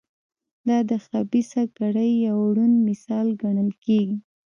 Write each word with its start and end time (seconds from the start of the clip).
دا 0.67 0.77
د 0.89 0.91
خبیثه 1.05 1.63
کړۍ 1.77 2.11
یو 2.27 2.39
روڼ 2.55 2.71
مثال 2.87 3.27
ګڼل 3.41 3.69
کېږي. 3.83 4.17